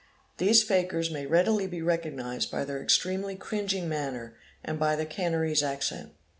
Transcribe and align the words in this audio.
These 0.39 0.63
fakirs 0.63 1.11
may 1.11 1.27
readily 1.27 1.67
be 1.67 1.83
recognised 1.83 2.49
by 2.49 2.65
their 2.65 2.81
extremely 2.81 3.35
cringing 3.35 3.87
manner 3.87 4.33
and 4.63 4.79
by 4.79 4.95
their 4.95 5.05
Canarese 5.05 5.61
accent. 5.61 6.13